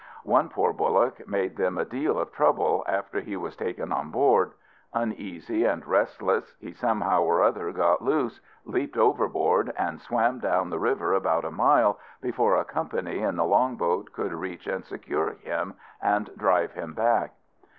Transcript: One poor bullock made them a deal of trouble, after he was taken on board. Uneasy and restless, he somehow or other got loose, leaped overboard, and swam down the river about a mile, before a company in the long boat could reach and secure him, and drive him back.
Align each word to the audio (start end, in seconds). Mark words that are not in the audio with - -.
One 0.23 0.49
poor 0.49 0.73
bullock 0.73 1.27
made 1.27 1.57
them 1.57 1.77
a 1.77 1.85
deal 1.85 2.17
of 2.17 2.31
trouble, 2.31 2.83
after 2.87 3.19
he 3.21 3.37
was 3.37 3.55
taken 3.55 3.91
on 3.91 4.09
board. 4.09 4.53
Uneasy 4.95 5.63
and 5.63 5.85
restless, 5.85 6.55
he 6.59 6.73
somehow 6.73 7.21
or 7.21 7.43
other 7.43 7.71
got 7.71 8.01
loose, 8.01 8.41
leaped 8.65 8.97
overboard, 8.97 9.71
and 9.77 10.01
swam 10.01 10.39
down 10.39 10.71
the 10.71 10.79
river 10.79 11.13
about 11.13 11.45
a 11.45 11.51
mile, 11.51 11.99
before 12.19 12.55
a 12.55 12.65
company 12.65 13.19
in 13.19 13.35
the 13.35 13.45
long 13.45 13.75
boat 13.75 14.11
could 14.11 14.33
reach 14.33 14.65
and 14.65 14.83
secure 14.85 15.33
him, 15.33 15.75
and 16.01 16.31
drive 16.35 16.71
him 16.73 16.95
back. 16.95 17.33